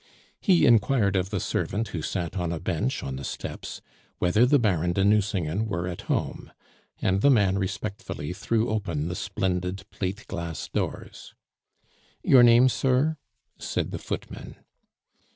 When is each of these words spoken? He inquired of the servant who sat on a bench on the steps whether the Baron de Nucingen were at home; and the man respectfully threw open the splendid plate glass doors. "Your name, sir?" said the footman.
He 0.39 0.65
inquired 0.65 1.15
of 1.15 1.29
the 1.29 1.39
servant 1.39 1.89
who 1.89 2.01
sat 2.01 2.35
on 2.35 2.51
a 2.51 2.59
bench 2.59 3.03
on 3.03 3.17
the 3.17 3.23
steps 3.23 3.81
whether 4.17 4.47
the 4.47 4.57
Baron 4.57 4.93
de 4.93 5.05
Nucingen 5.05 5.67
were 5.67 5.87
at 5.87 6.09
home; 6.09 6.51
and 7.03 7.21
the 7.21 7.29
man 7.29 7.59
respectfully 7.59 8.33
threw 8.33 8.67
open 8.69 9.09
the 9.09 9.15
splendid 9.15 9.87
plate 9.91 10.25
glass 10.25 10.67
doors. 10.67 11.35
"Your 12.23 12.41
name, 12.41 12.67
sir?" 12.67 13.17
said 13.59 13.91
the 13.91 13.99
footman. 13.99 14.55